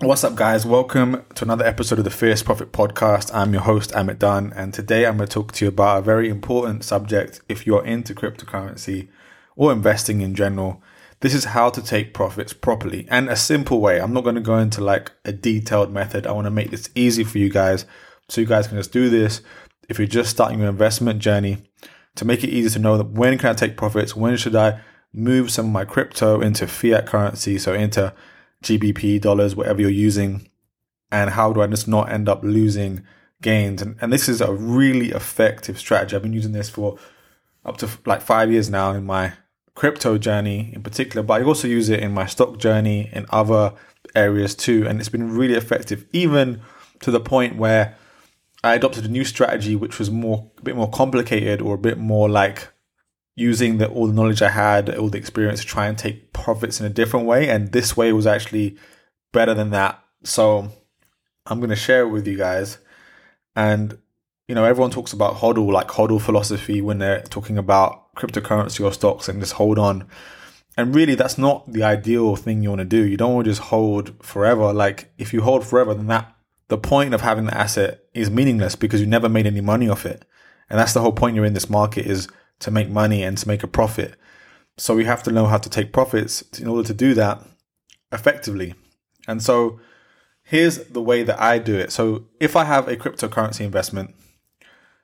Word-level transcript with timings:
What's 0.00 0.22
up, 0.22 0.36
guys? 0.36 0.64
Welcome 0.64 1.24
to 1.34 1.44
another 1.44 1.66
episode 1.66 1.98
of 1.98 2.04
the 2.04 2.10
Fierce 2.12 2.40
Profit 2.40 2.70
Podcast. 2.70 3.34
I'm 3.34 3.52
your 3.52 3.62
host, 3.62 3.90
Amit 3.90 4.18
Dhun, 4.18 4.52
and 4.54 4.72
today 4.72 5.04
I'm 5.04 5.16
going 5.16 5.26
to 5.26 5.34
talk 5.34 5.50
to 5.50 5.64
you 5.64 5.70
about 5.70 5.98
a 5.98 6.02
very 6.02 6.28
important 6.28 6.84
subject 6.84 7.40
if 7.48 7.66
you're 7.66 7.84
into 7.84 8.14
cryptocurrency 8.14 9.08
or 9.56 9.72
investing 9.72 10.20
in 10.20 10.36
general. 10.36 10.80
This 11.18 11.34
is 11.34 11.46
how 11.46 11.70
to 11.70 11.82
take 11.82 12.14
profits 12.14 12.52
properly 12.52 13.08
and 13.10 13.28
a 13.28 13.34
simple 13.34 13.80
way. 13.80 14.00
I'm 14.00 14.12
not 14.12 14.22
going 14.22 14.36
to 14.36 14.40
go 14.40 14.56
into 14.58 14.80
like 14.80 15.10
a 15.24 15.32
detailed 15.32 15.92
method. 15.92 16.28
I 16.28 16.32
want 16.32 16.44
to 16.44 16.52
make 16.52 16.70
this 16.70 16.90
easy 16.94 17.24
for 17.24 17.38
you 17.38 17.50
guys 17.50 17.84
so 18.28 18.40
you 18.40 18.46
guys 18.46 18.68
can 18.68 18.76
just 18.76 18.92
do 18.92 19.10
this 19.10 19.42
if 19.88 19.98
you're 19.98 20.06
just 20.06 20.30
starting 20.30 20.60
your 20.60 20.68
investment 20.68 21.18
journey 21.18 21.64
to 22.14 22.24
make 22.24 22.44
it 22.44 22.50
easy 22.50 22.70
to 22.70 22.78
know 22.78 22.96
that 22.98 23.10
when 23.10 23.36
can 23.36 23.50
I 23.50 23.54
take 23.54 23.76
profits? 23.76 24.14
When 24.14 24.36
should 24.36 24.54
I 24.54 24.80
move 25.12 25.50
some 25.50 25.66
of 25.66 25.72
my 25.72 25.84
crypto 25.84 26.40
into 26.40 26.68
fiat 26.68 27.06
currency? 27.06 27.58
So 27.58 27.74
into 27.74 28.14
GBP, 28.62 29.20
dollars, 29.20 29.54
whatever 29.54 29.80
you're 29.80 29.90
using. 29.90 30.48
And 31.10 31.30
how 31.30 31.52
do 31.52 31.62
I 31.62 31.66
just 31.66 31.88
not 31.88 32.10
end 32.10 32.28
up 32.28 32.42
losing 32.42 33.04
gains? 33.40 33.80
And, 33.80 33.96
and 34.00 34.12
this 34.12 34.28
is 34.28 34.40
a 34.40 34.52
really 34.52 35.10
effective 35.10 35.78
strategy. 35.78 36.14
I've 36.14 36.22
been 36.22 36.32
using 36.32 36.52
this 36.52 36.68
for 36.68 36.98
up 37.64 37.76
to 37.78 37.88
like 38.04 38.20
five 38.20 38.50
years 38.50 38.68
now 38.68 38.92
in 38.92 39.04
my 39.04 39.32
crypto 39.74 40.18
journey 40.18 40.72
in 40.74 40.82
particular, 40.82 41.22
but 41.22 41.40
I 41.40 41.44
also 41.44 41.68
use 41.68 41.88
it 41.88 42.00
in 42.00 42.12
my 42.12 42.26
stock 42.26 42.58
journey 42.58 43.08
in 43.12 43.26
other 43.30 43.74
areas 44.14 44.54
too. 44.54 44.86
And 44.86 45.00
it's 45.00 45.08
been 45.08 45.34
really 45.34 45.54
effective, 45.54 46.04
even 46.12 46.60
to 47.00 47.10
the 47.10 47.20
point 47.20 47.56
where 47.56 47.96
I 48.64 48.74
adopted 48.74 49.04
a 49.04 49.08
new 49.08 49.24
strategy, 49.24 49.76
which 49.76 49.98
was 49.98 50.10
more 50.10 50.50
a 50.58 50.62
bit 50.62 50.76
more 50.76 50.90
complicated 50.90 51.62
or 51.62 51.74
a 51.74 51.78
bit 51.78 51.96
more 51.96 52.28
like 52.28 52.68
using 53.38 53.78
the, 53.78 53.88
all 53.88 54.08
the 54.08 54.12
knowledge 54.12 54.42
I 54.42 54.50
had, 54.50 54.94
all 54.96 55.08
the 55.08 55.18
experience 55.18 55.60
to 55.60 55.66
try 55.66 55.86
and 55.86 55.96
take 55.96 56.32
profits 56.32 56.80
in 56.80 56.86
a 56.86 56.90
different 56.90 57.26
way. 57.26 57.48
And 57.48 57.70
this 57.70 57.96
way 57.96 58.12
was 58.12 58.26
actually 58.26 58.76
better 59.32 59.54
than 59.54 59.70
that. 59.70 60.02
So 60.24 60.70
I'm 61.46 61.60
going 61.60 61.70
to 61.70 61.76
share 61.76 62.02
it 62.02 62.08
with 62.08 62.26
you 62.26 62.36
guys. 62.36 62.78
And, 63.54 63.96
you 64.48 64.56
know, 64.56 64.64
everyone 64.64 64.90
talks 64.90 65.12
about 65.12 65.36
hodl, 65.36 65.72
like 65.72 65.88
hodl 65.88 66.20
philosophy 66.20 66.80
when 66.80 66.98
they're 66.98 67.22
talking 67.22 67.56
about 67.56 68.12
cryptocurrency 68.16 68.84
or 68.84 68.92
stocks 68.92 69.28
and 69.28 69.40
just 69.40 69.52
hold 69.52 69.78
on. 69.78 70.08
And 70.76 70.94
really, 70.94 71.14
that's 71.14 71.38
not 71.38 71.72
the 71.72 71.84
ideal 71.84 72.34
thing 72.34 72.62
you 72.62 72.70
want 72.70 72.80
to 72.80 72.84
do. 72.84 73.04
You 73.04 73.16
don't 73.16 73.34
want 73.34 73.44
to 73.44 73.50
just 73.52 73.62
hold 73.62 74.14
forever. 74.20 74.72
Like, 74.72 75.12
if 75.16 75.32
you 75.32 75.42
hold 75.42 75.64
forever, 75.64 75.94
then 75.94 76.06
that 76.08 76.34
the 76.68 76.78
point 76.78 77.14
of 77.14 77.20
having 77.20 77.46
the 77.46 77.56
asset 77.56 78.04
is 78.14 78.30
meaningless 78.30 78.74
because 78.74 79.00
you 79.00 79.06
never 79.06 79.28
made 79.28 79.46
any 79.46 79.60
money 79.60 79.88
off 79.88 80.06
it. 80.06 80.24
And 80.68 80.78
that's 80.78 80.92
the 80.92 81.00
whole 81.00 81.12
point 81.12 81.34
you're 81.34 81.44
in 81.44 81.54
this 81.54 81.70
market 81.70 82.06
is 82.06 82.28
to 82.60 82.70
make 82.70 82.88
money 82.88 83.22
and 83.22 83.38
to 83.38 83.48
make 83.48 83.62
a 83.62 83.68
profit. 83.68 84.14
So 84.76 84.94
we 84.94 85.04
have 85.04 85.22
to 85.24 85.32
know 85.32 85.46
how 85.46 85.58
to 85.58 85.70
take 85.70 85.92
profits 85.92 86.42
in 86.58 86.68
order 86.68 86.86
to 86.86 86.94
do 86.94 87.14
that 87.14 87.42
effectively. 88.12 88.74
And 89.26 89.42
so 89.42 89.80
here's 90.42 90.78
the 90.84 91.02
way 91.02 91.22
that 91.22 91.40
I 91.40 91.58
do 91.58 91.76
it. 91.76 91.92
So 91.92 92.26
if 92.40 92.56
I 92.56 92.64
have 92.64 92.88
a 92.88 92.96
cryptocurrency 92.96 93.60
investment 93.60 94.14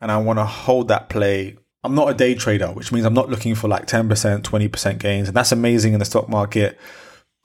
and 0.00 0.10
I 0.10 0.18
want 0.18 0.38
to 0.38 0.44
hold 0.44 0.88
that 0.88 1.08
play, 1.08 1.56
I'm 1.84 1.94
not 1.94 2.10
a 2.10 2.14
day 2.14 2.34
trader, 2.34 2.68
which 2.68 2.90
means 2.90 3.04
I'm 3.04 3.14
not 3.14 3.28
looking 3.28 3.54
for 3.54 3.68
like 3.68 3.86
10%, 3.86 4.42
20% 4.42 4.98
gains. 4.98 5.28
And 5.28 5.36
that's 5.36 5.52
amazing 5.52 5.92
in 5.92 5.98
the 5.98 6.04
stock 6.04 6.28
market 6.28 6.78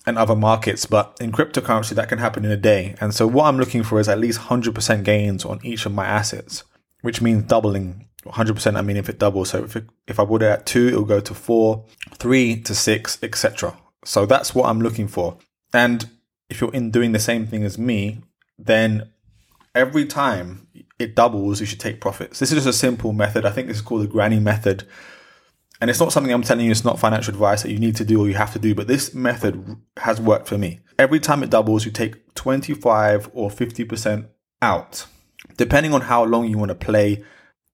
and 0.05 0.17
other 0.17 0.35
markets. 0.35 0.85
But 0.85 1.17
in 1.19 1.31
cryptocurrency, 1.31 1.91
that 1.95 2.09
can 2.09 2.17
happen 2.19 2.45
in 2.45 2.51
a 2.51 2.57
day. 2.57 2.95
And 3.01 3.13
so 3.13 3.27
what 3.27 3.45
I'm 3.45 3.57
looking 3.57 3.83
for 3.83 3.99
is 3.99 4.09
at 4.09 4.19
least 4.19 4.39
100% 4.39 5.03
gains 5.03 5.45
on 5.45 5.59
each 5.63 5.85
of 5.85 5.93
my 5.93 6.05
assets, 6.05 6.63
which 7.01 7.21
means 7.21 7.43
doubling 7.43 8.07
100% 8.25 8.75
i 8.75 8.81
mean 8.81 8.97
if 8.97 9.09
it 9.09 9.17
doubles 9.17 9.49
so 9.49 9.63
if, 9.63 9.75
it, 9.75 9.85
if 10.07 10.19
i 10.19 10.25
bought 10.25 10.43
it 10.43 10.47
at 10.47 10.65
2 10.65 10.89
it'll 10.89 11.05
go 11.05 11.19
to 11.19 11.33
4 11.33 11.83
3 12.17 12.61
to 12.61 12.75
6 12.75 13.19
etc 13.23 13.75
so 14.03 14.25
that's 14.25 14.55
what 14.55 14.67
i'm 14.67 14.81
looking 14.81 15.07
for. 15.07 15.37
And 15.73 16.09
if 16.49 16.59
you're 16.59 16.73
in 16.73 16.91
doing 16.91 17.11
the 17.11 17.19
same 17.19 17.47
thing 17.47 17.63
as 17.63 17.77
me 17.77 18.21
then 18.57 19.09
every 19.73 20.05
time 20.05 20.67
it 20.99 21.15
doubles 21.15 21.59
you 21.59 21.65
should 21.65 21.79
take 21.79 22.01
profits. 22.01 22.39
This 22.39 22.51
is 22.51 22.63
just 22.63 22.67
a 22.67 22.77
simple 22.77 23.13
method. 23.13 23.45
I 23.45 23.51
think 23.51 23.67
this 23.67 23.77
is 23.77 23.81
called 23.81 24.03
the 24.03 24.07
granny 24.07 24.39
method. 24.39 24.83
And 25.79 25.89
it's 25.89 25.99
not 25.99 26.11
something 26.11 26.31
i'm 26.31 26.43
telling 26.43 26.65
you 26.65 26.71
it's 26.71 26.85
not 26.85 26.99
financial 26.99 27.33
advice 27.33 27.63
that 27.63 27.71
you 27.71 27.79
need 27.79 27.95
to 27.95 28.05
do 28.05 28.19
or 28.19 28.27
you 28.27 28.35
have 28.35 28.53
to 28.53 28.59
do 28.59 28.75
but 28.75 28.87
this 28.87 29.15
method 29.15 29.77
has 29.97 30.21
worked 30.21 30.47
for 30.47 30.57
me. 30.57 30.81
Every 30.99 31.19
time 31.19 31.41
it 31.41 31.49
doubles 31.49 31.85
you 31.85 31.91
take 31.91 32.35
25 32.35 33.31
or 33.33 33.49
50% 33.49 34.27
out 34.61 35.05
depending 35.57 35.93
on 35.93 36.01
how 36.01 36.23
long 36.23 36.47
you 36.47 36.57
want 36.57 36.69
to 36.69 36.75
play 36.75 37.23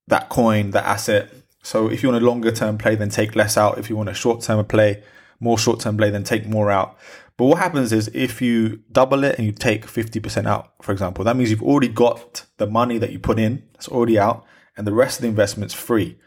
that 0.07 0.29
coin, 0.29 0.71
that 0.71 0.85
asset. 0.85 1.33
So 1.63 1.89
if 1.89 2.01
you 2.01 2.09
want 2.09 2.23
a 2.23 2.25
longer 2.25 2.51
term 2.51 2.77
play, 2.77 2.95
then 2.95 3.09
take 3.09 3.35
less 3.35 3.57
out. 3.57 3.77
If 3.77 3.89
you 3.89 3.95
want 3.95 4.09
a 4.09 4.13
short 4.13 4.41
term 4.41 4.63
play, 4.65 5.03
more 5.39 5.57
short 5.57 5.79
term 5.79 5.97
play, 5.97 6.09
then 6.09 6.23
take 6.23 6.47
more 6.47 6.71
out. 6.71 6.97
But 7.37 7.45
what 7.45 7.59
happens 7.59 7.93
is 7.93 8.09
if 8.13 8.41
you 8.41 8.81
double 8.91 9.23
it 9.23 9.37
and 9.37 9.45
you 9.45 9.51
take 9.51 9.85
50% 9.85 10.47
out, 10.47 10.73
for 10.81 10.91
example, 10.91 11.23
that 11.23 11.37
means 11.37 11.51
you've 11.51 11.61
already 11.61 11.87
got 11.87 12.45
the 12.57 12.65
money 12.65 12.97
that 12.97 13.11
you 13.11 13.19
put 13.19 13.37
in, 13.37 13.63
that's 13.73 13.87
already 13.87 14.17
out, 14.17 14.43
and 14.75 14.87
the 14.87 14.93
rest 14.93 15.19
of 15.19 15.21
the 15.21 15.27
investment's 15.27 15.73
free, 15.75 16.17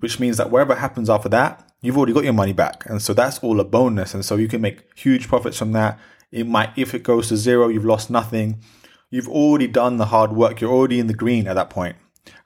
which 0.00 0.18
means 0.18 0.38
that 0.38 0.50
whatever 0.50 0.74
happens 0.74 1.08
after 1.08 1.28
that, 1.28 1.70
you've 1.82 1.96
already 1.96 2.12
got 2.12 2.24
your 2.24 2.32
money 2.32 2.52
back. 2.52 2.84
And 2.86 3.00
so 3.00 3.14
that's 3.14 3.38
all 3.40 3.60
a 3.60 3.64
bonus. 3.64 4.12
And 4.12 4.24
so 4.24 4.34
you 4.34 4.48
can 4.48 4.60
make 4.60 4.98
huge 4.98 5.28
profits 5.28 5.56
from 5.56 5.70
that. 5.72 6.00
It 6.32 6.48
might, 6.48 6.70
if 6.76 6.94
it 6.94 7.04
goes 7.04 7.28
to 7.28 7.36
zero, 7.36 7.68
you've 7.68 7.84
lost 7.84 8.10
nothing. 8.10 8.60
You've 9.08 9.28
already 9.28 9.68
done 9.68 9.98
the 9.98 10.06
hard 10.06 10.32
work. 10.32 10.60
You're 10.60 10.72
already 10.72 10.98
in 10.98 11.06
the 11.06 11.14
green 11.14 11.46
at 11.46 11.54
that 11.54 11.70
point. 11.70 11.94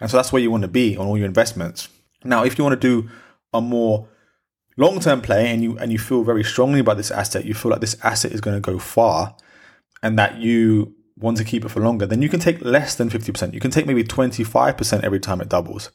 And 0.00 0.10
so 0.10 0.16
that's 0.16 0.32
where 0.32 0.42
you 0.42 0.50
want 0.50 0.62
to 0.62 0.68
be 0.68 0.96
on 0.96 1.06
all 1.06 1.18
your 1.18 1.26
investments. 1.26 1.88
Now, 2.24 2.44
if 2.44 2.58
you 2.58 2.64
want 2.64 2.80
to 2.80 2.88
do 2.88 3.10
a 3.52 3.60
more 3.60 4.08
long-term 4.76 5.20
play 5.20 5.48
and 5.48 5.62
you 5.62 5.76
and 5.78 5.92
you 5.92 5.98
feel 5.98 6.24
very 6.24 6.42
strongly 6.42 6.80
about 6.80 6.96
this 6.96 7.10
asset, 7.10 7.44
you 7.44 7.54
feel 7.54 7.70
like 7.70 7.80
this 7.80 7.96
asset 8.02 8.32
is 8.32 8.40
going 8.40 8.56
to 8.56 8.60
go 8.60 8.78
far 8.78 9.36
and 10.02 10.18
that 10.18 10.38
you 10.38 10.94
want 11.16 11.36
to 11.36 11.44
keep 11.44 11.64
it 11.64 11.68
for 11.68 11.80
longer, 11.80 12.06
then 12.06 12.22
you 12.22 12.28
can 12.28 12.40
take 12.40 12.64
less 12.64 12.94
than 12.94 13.10
50%. 13.10 13.52
You 13.52 13.60
can 13.60 13.70
take 13.70 13.86
maybe 13.86 14.02
25% 14.02 15.04
every 15.04 15.20
time 15.20 15.40
it 15.40 15.48
doubles. 15.48 15.90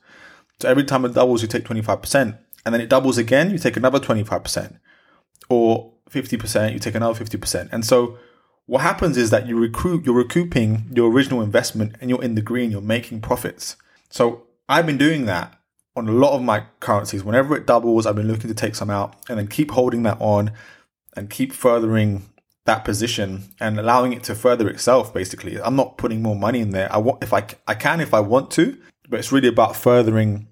So 0.62 0.70
every 0.70 0.84
time 0.84 1.04
it 1.04 1.14
doubles, 1.14 1.42
you 1.42 1.48
take 1.48 1.66
25%. 1.66 2.38
And 2.66 2.74
then 2.74 2.82
it 2.82 2.90
doubles 2.90 3.18
again, 3.18 3.52
you 3.52 3.58
take 3.58 3.78
another 3.78 4.00
25%. 4.00 4.80
Or 5.50 5.94
50%, 6.10 6.74
you 6.74 6.80
take 6.80 6.96
another 6.96 7.24
50%. 7.24 7.70
And 7.72 7.86
so 7.86 8.18
what 8.66 8.82
happens 8.82 9.18
is 9.18 9.30
that 9.32 9.48
you 9.48 9.60
recruit, 9.60 10.06
you're 10.06 10.16
recouping 10.16 10.86
your 10.92 11.12
original 11.12 11.42
investment 11.42 11.96
and 12.00 12.10
you're 12.10 12.24
in 12.24 12.36
the 12.36 12.42
green, 12.42 12.72
you're 12.72 12.82
making 12.82 13.22
profits. 13.22 13.76
So 14.10 14.44
I've 14.68 14.86
been 14.86 14.98
doing 14.98 15.26
that 15.26 15.58
on 15.96 16.08
a 16.08 16.12
lot 16.12 16.36
of 16.36 16.42
my 16.42 16.66
currencies. 16.80 17.24
Whenever 17.24 17.56
it 17.56 17.66
doubles, 17.66 18.06
I've 18.06 18.16
been 18.16 18.28
looking 18.28 18.50
to 18.50 18.56
take 18.56 18.76
some 18.76 18.90
out 18.90 19.16
and 19.30 19.38
then 19.38 19.48
keep 19.48 19.72
holding 19.72 20.04
that 20.04 20.18
on 20.20 20.52
and 21.16 21.30
keep 21.30 21.54
furthering 21.54 22.26
that 22.66 22.84
position 22.84 23.44
and 23.60 23.80
allowing 23.80 24.12
it 24.12 24.24
to 24.24 24.36
further 24.36 24.68
itself. 24.68 25.14
Basically, 25.14 25.62
I'm 25.62 25.76
not 25.76 25.98
putting 25.98 26.22
more 26.22 26.36
money 26.36 26.60
in 26.60 26.72
there. 26.72 26.92
I 26.92 26.98
want 26.98 27.24
if 27.24 27.34
I 27.34 27.46
I 27.68 27.76
can 27.76 28.02
if 28.02 28.14
I 28.14 28.20
want 28.20 28.52
to, 28.52 28.78
but 29.08 29.20
it's 29.20 29.32
really 29.32 29.48
about 29.48 29.76
furthering 29.76 30.48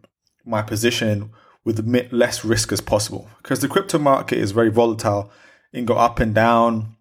my 0.46 0.62
position 0.62 1.32
with 1.66 1.86
less 2.12 2.44
risk 2.46 2.72
as 2.72 2.82
possible 2.82 3.30
because 3.42 3.60
the 3.60 3.68
crypto 3.68 3.98
market 3.98 4.38
is 4.38 4.52
very 4.52 4.70
volatile. 4.70 5.32
It 5.72 5.78
can 5.78 5.86
go 5.86 5.96
up 5.96 6.20
and 6.20 6.36
down 6.36 6.96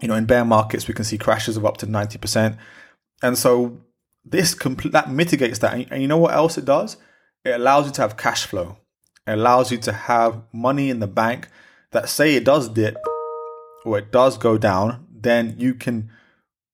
you 0.00 0.08
know, 0.08 0.14
in 0.14 0.26
bear 0.26 0.44
markets, 0.44 0.88
we 0.88 0.94
can 0.94 1.04
see 1.04 1.18
crashes 1.18 1.56
of 1.56 1.64
up 1.64 1.76
to 1.78 1.86
90%. 1.86 2.58
And 3.22 3.38
so 3.38 3.80
this 4.24 4.54
compl- 4.54 4.92
that 4.92 5.10
mitigates 5.10 5.58
that. 5.60 5.74
And, 5.74 5.86
and 5.90 6.02
you 6.02 6.08
know 6.08 6.18
what 6.18 6.34
else 6.34 6.58
it 6.58 6.64
does? 6.64 6.96
It 7.44 7.54
allows 7.54 7.86
you 7.86 7.92
to 7.92 8.02
have 8.02 8.16
cash 8.16 8.46
flow. 8.46 8.78
It 9.26 9.32
allows 9.32 9.70
you 9.70 9.78
to 9.78 9.92
have 9.92 10.42
money 10.52 10.90
in 10.90 11.00
the 11.00 11.06
bank 11.06 11.48
that 11.92 12.08
say 12.08 12.34
it 12.34 12.44
does 12.44 12.68
dip 12.68 12.96
or 13.84 13.98
it 13.98 14.10
does 14.10 14.38
go 14.38 14.58
down, 14.58 15.06
then 15.10 15.54
you 15.58 15.74
can 15.74 16.10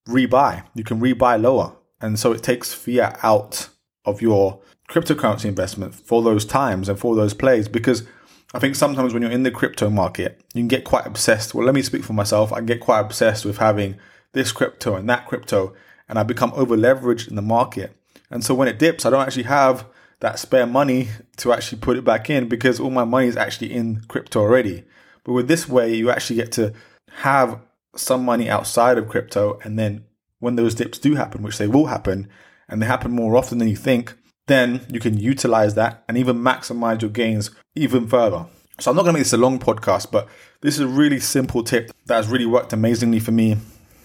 rebuy. 0.08 0.64
You 0.74 0.84
can 0.84 1.00
rebuy 1.00 1.40
lower. 1.40 1.76
And 2.00 2.18
so 2.18 2.32
it 2.32 2.42
takes 2.42 2.72
fiat 2.72 3.18
out 3.22 3.68
of 4.04 4.22
your 4.22 4.60
cryptocurrency 4.88 5.44
investment 5.44 5.94
for 5.94 6.22
those 6.22 6.44
times 6.44 6.88
and 6.88 6.98
for 6.98 7.14
those 7.14 7.34
plays 7.34 7.68
because 7.68 8.04
I 8.52 8.58
think 8.58 8.74
sometimes 8.74 9.12
when 9.12 9.22
you're 9.22 9.30
in 9.30 9.44
the 9.44 9.50
crypto 9.50 9.90
market, 9.90 10.40
you 10.54 10.60
can 10.60 10.68
get 10.68 10.84
quite 10.84 11.06
obsessed. 11.06 11.54
Well, 11.54 11.64
let 11.64 11.74
me 11.74 11.82
speak 11.82 12.02
for 12.02 12.14
myself. 12.14 12.52
I 12.52 12.60
get 12.60 12.80
quite 12.80 13.00
obsessed 13.00 13.44
with 13.44 13.58
having 13.58 13.96
this 14.32 14.50
crypto 14.50 14.96
and 14.96 15.08
that 15.08 15.28
crypto, 15.28 15.74
and 16.10 16.18
I 16.18 16.24
become 16.24 16.52
over 16.54 16.76
leveraged 16.76 17.28
in 17.28 17.36
the 17.36 17.42
market. 17.42 17.96
And 18.30 18.44
so 18.44 18.52
when 18.52 18.68
it 18.68 18.78
dips, 18.78 19.06
I 19.06 19.10
don't 19.10 19.22
actually 19.22 19.44
have 19.44 19.86
that 20.18 20.38
spare 20.38 20.66
money 20.66 21.08
to 21.38 21.52
actually 21.52 21.78
put 21.78 21.96
it 21.96 22.04
back 22.04 22.28
in 22.28 22.48
because 22.48 22.78
all 22.78 22.90
my 22.90 23.04
money 23.04 23.28
is 23.28 23.36
actually 23.36 23.72
in 23.72 24.02
crypto 24.08 24.40
already. 24.40 24.84
But 25.24 25.32
with 25.32 25.48
this 25.48 25.68
way, 25.68 25.94
you 25.94 26.10
actually 26.10 26.36
get 26.36 26.52
to 26.52 26.74
have 27.18 27.60
some 27.94 28.24
money 28.24 28.50
outside 28.50 28.98
of 28.98 29.08
crypto. 29.08 29.58
And 29.62 29.78
then 29.78 30.04
when 30.40 30.56
those 30.56 30.74
dips 30.74 30.98
do 30.98 31.14
happen, 31.14 31.42
which 31.42 31.58
they 31.58 31.68
will 31.68 31.86
happen, 31.86 32.28
and 32.68 32.82
they 32.82 32.86
happen 32.86 33.12
more 33.12 33.36
often 33.36 33.58
than 33.58 33.68
you 33.68 33.76
think, 33.76 34.14
then 34.48 34.80
you 34.90 34.98
can 34.98 35.16
utilize 35.16 35.74
that 35.76 36.02
and 36.08 36.18
even 36.18 36.38
maximize 36.38 37.00
your 37.02 37.10
gains 37.10 37.52
even 37.76 38.08
further. 38.08 38.46
So 38.80 38.90
I'm 38.90 38.96
not 38.96 39.02
going 39.02 39.14
to 39.14 39.18
make 39.18 39.24
this 39.24 39.32
a 39.32 39.36
long 39.36 39.60
podcast, 39.60 40.10
but 40.10 40.28
this 40.60 40.74
is 40.74 40.80
a 40.80 40.88
really 40.88 41.20
simple 41.20 41.62
tip 41.62 41.92
that 42.06 42.16
has 42.16 42.28
really 42.28 42.46
worked 42.46 42.72
amazingly 42.72 43.20
for 43.20 43.30
me. 43.30 43.58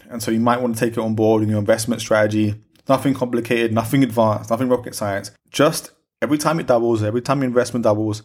And 0.10 0.22
so 0.22 0.31
you 0.31 0.40
might 0.40 0.62
want 0.62 0.75
to 0.75 0.80
take 0.80 0.94
it 0.94 1.00
on 1.00 1.16
board 1.16 1.44
in 1.44 1.50
your 1.50 1.60
investment 1.60 2.02
strategy. 2.02 2.56
Nothing 2.88 3.13
complicated, 3.13 3.74
nothing 3.74 4.04
advanced, 4.04 4.50
nothing 4.50 4.69
rocket 4.69 4.96
science. 4.96 5.31
Just 5.52 5.92
every 6.22 6.38
time 6.38 6.60
it 6.60 6.68
doubles, 6.68 7.04
every 7.04 7.22
time 7.22 7.40
your 7.40 7.48
investment 7.48 7.84
doubles. 7.84 8.24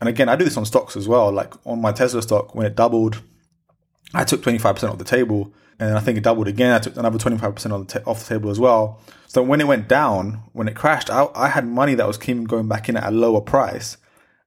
And 0.00 0.08
again, 0.08 0.28
I 0.28 0.36
do 0.36 0.44
this 0.44 0.56
on 0.56 0.64
stocks 0.64 0.96
as 0.96 1.06
well. 1.06 1.30
Like 1.30 1.54
on 1.66 1.80
my 1.80 1.92
Tesla 1.92 2.22
stock, 2.22 2.54
when 2.54 2.66
it 2.66 2.74
doubled, 2.74 3.22
I 4.14 4.24
took 4.24 4.42
25% 4.42 4.90
off 4.90 4.98
the 4.98 5.04
table 5.04 5.52
and 5.78 5.96
I 5.96 6.00
think 6.00 6.18
it 6.18 6.24
doubled 6.24 6.48
again. 6.48 6.72
I 6.72 6.78
took 6.78 6.96
another 6.96 7.18
25% 7.18 7.72
on 7.72 7.86
the 7.86 7.98
t- 7.98 8.04
off 8.04 8.20
the 8.20 8.34
table 8.34 8.50
as 8.50 8.60
well. 8.60 9.00
So 9.26 9.42
when 9.42 9.60
it 9.60 9.66
went 9.66 9.88
down, 9.88 10.42
when 10.52 10.68
it 10.68 10.76
crashed, 10.76 11.10
I, 11.10 11.28
I 11.34 11.48
had 11.48 11.66
money 11.66 11.94
that 11.94 12.06
was 12.06 12.18
keeping 12.18 12.44
going 12.44 12.68
back 12.68 12.88
in 12.88 12.96
at 12.96 13.08
a 13.08 13.10
lower 13.10 13.40
price, 13.40 13.96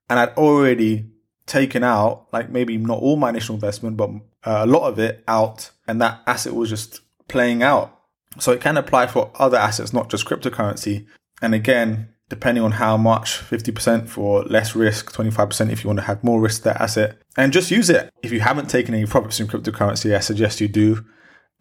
and 0.09 0.19
I'd 0.19 0.29
already 0.37 1.07
taken 1.45 1.83
out 1.83 2.27
like 2.33 2.49
maybe 2.49 2.77
not 2.77 2.99
all 2.99 3.15
my 3.15 3.29
initial 3.29 3.55
investment, 3.55 3.97
but 3.97 4.09
uh, 4.43 4.63
a 4.63 4.65
lot 4.65 4.87
of 4.87 4.99
it 4.99 5.23
out, 5.27 5.71
and 5.87 6.01
that 6.01 6.21
asset 6.27 6.53
was 6.53 6.69
just 6.69 7.01
playing 7.27 7.63
out. 7.63 7.99
So 8.39 8.51
it 8.51 8.61
can 8.61 8.77
apply 8.77 9.07
for 9.07 9.31
other 9.35 9.57
assets, 9.57 9.93
not 9.93 10.09
just 10.09 10.25
cryptocurrency. 10.25 11.05
And 11.41 11.53
again, 11.53 12.09
depending 12.29 12.63
on 12.63 12.71
how 12.71 12.97
much 12.97 13.39
50% 13.39 14.07
for 14.07 14.43
less 14.43 14.75
risk 14.75 15.13
25% 15.13 15.71
if 15.71 15.83
you 15.83 15.87
want 15.87 15.99
to 15.99 16.05
have 16.05 16.23
more 16.23 16.41
risk 16.41 16.63
to 16.63 16.69
that 16.69 16.81
asset 16.81 17.21
and 17.37 17.53
just 17.53 17.69
use 17.69 17.89
it 17.89 18.09
if 18.23 18.31
you 18.31 18.39
haven't 18.39 18.69
taken 18.69 18.95
any 18.95 19.05
profits 19.05 19.39
in 19.39 19.47
cryptocurrency 19.47 20.15
i 20.15 20.19
suggest 20.19 20.59
you 20.59 20.67
do 20.67 21.05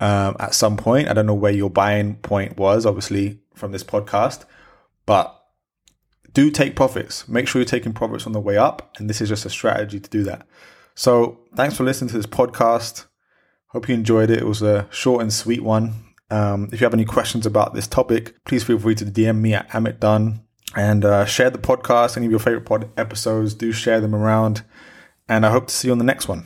um, 0.00 0.36
at 0.40 0.54
some 0.54 0.76
point 0.76 1.08
i 1.08 1.12
don't 1.12 1.26
know 1.26 1.34
where 1.34 1.52
your 1.52 1.68
buying 1.68 2.16
point 2.16 2.56
was 2.56 2.86
obviously 2.86 3.40
from 3.54 3.72
this 3.72 3.84
podcast 3.84 4.44
but 5.04 5.43
do 6.34 6.50
take 6.50 6.76
profits 6.76 7.26
make 7.28 7.48
sure 7.48 7.60
you're 7.60 7.66
taking 7.66 7.92
profits 7.92 8.26
on 8.26 8.32
the 8.32 8.40
way 8.40 8.56
up 8.56 8.94
and 8.98 9.08
this 9.08 9.20
is 9.20 9.28
just 9.28 9.46
a 9.46 9.50
strategy 9.50 9.98
to 9.98 10.10
do 10.10 10.22
that 10.22 10.46
so 10.94 11.38
thanks 11.56 11.76
for 11.76 11.84
listening 11.84 12.10
to 12.10 12.16
this 12.16 12.26
podcast 12.26 13.06
hope 13.68 13.88
you 13.88 13.94
enjoyed 13.94 14.30
it 14.30 14.40
it 14.40 14.46
was 14.46 14.62
a 14.62 14.86
short 14.90 15.22
and 15.22 15.32
sweet 15.32 15.62
one 15.62 16.04
um, 16.34 16.68
if 16.72 16.80
you 16.80 16.84
have 16.84 16.94
any 16.94 17.04
questions 17.04 17.46
about 17.46 17.74
this 17.74 17.86
topic, 17.86 18.34
please 18.44 18.64
feel 18.64 18.78
free 18.78 18.96
to 18.96 19.04
DM 19.04 19.40
me 19.40 19.54
at 19.54 19.68
Amit 19.70 19.98
Dhun 19.98 20.40
and 20.74 21.04
uh, 21.04 21.24
share 21.24 21.48
the 21.48 21.58
podcast. 21.58 22.16
Any 22.16 22.26
of 22.26 22.32
your 22.32 22.40
favorite 22.40 22.66
pod 22.66 22.90
episodes, 22.96 23.54
do 23.54 23.70
share 23.70 24.00
them 24.00 24.16
around. 24.16 24.64
And 25.28 25.46
I 25.46 25.50
hope 25.50 25.68
to 25.68 25.74
see 25.74 25.88
you 25.88 25.92
on 25.92 25.98
the 25.98 26.04
next 26.04 26.26
one. 26.26 26.42